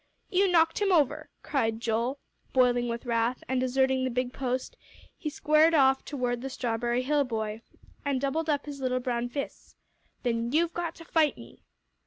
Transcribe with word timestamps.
"You 0.31 0.51
knocked 0.51 0.81
him 0.81 0.91
over!" 0.91 1.29
cried 1.43 1.79
Joel, 1.79 2.17
boiling 2.53 2.87
with 2.89 3.05
wrath, 3.05 3.43
and, 3.47 3.59
deserting 3.61 4.03
the 4.03 4.09
big 4.09 4.33
post, 4.33 4.75
he 5.15 5.29
squared 5.29 5.75
off 5.75 6.03
toward 6.03 6.41
the 6.41 6.49
Strawberry 6.49 7.03
Hill 7.03 7.23
boy, 7.23 7.61
and 8.03 8.19
doubled 8.19 8.49
up 8.49 8.65
his 8.65 8.79
little 8.81 8.99
brown 8.99 9.29
fists. 9.29 9.75
"Then 10.23 10.51
you've 10.53 10.73
got 10.73 10.95
to 10.95 11.05
fight 11.05 11.37
me." 11.37 11.61